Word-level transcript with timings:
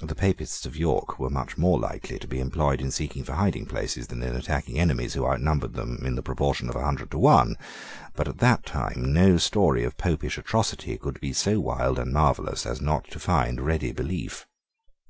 The 0.00 0.14
Papists 0.14 0.66
of 0.66 0.76
York 0.76 1.18
were 1.18 1.30
much 1.30 1.56
more 1.56 1.78
likely 1.80 2.18
to 2.18 2.28
be 2.28 2.40
employed 2.40 2.82
in 2.82 2.90
seeking 2.90 3.24
for 3.24 3.32
hiding 3.32 3.64
places 3.64 4.08
than 4.08 4.22
in 4.22 4.36
attacking 4.36 4.78
enemies 4.78 5.14
who 5.14 5.24
outnumbered 5.26 5.72
them 5.72 6.04
in 6.04 6.14
the 6.14 6.22
proportion 6.22 6.68
of 6.68 6.76
a 6.76 6.84
hundred 6.84 7.10
to 7.12 7.18
one. 7.18 7.56
But 8.14 8.28
at 8.28 8.36
that 8.40 8.66
time 8.66 9.14
no 9.14 9.38
story 9.38 9.82
of 9.84 9.96
Popish 9.96 10.36
atrocity 10.36 10.98
could 10.98 11.18
be 11.22 11.32
so 11.32 11.58
wild 11.58 11.98
and 11.98 12.12
marvellous 12.12 12.66
as 12.66 12.82
not 12.82 13.10
to 13.12 13.18
find 13.18 13.62
ready 13.62 13.92
belief. 13.92 14.46